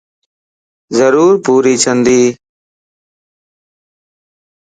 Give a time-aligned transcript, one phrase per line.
[0.97, 2.23] ضرور پوري ڇندي